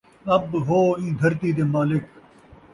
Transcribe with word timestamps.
سب 0.25 0.45
ہو 0.67 0.79
ایں 0.99 1.11
دھرتی 1.19 1.49
دے 1.57 1.63
مالک 1.73 2.05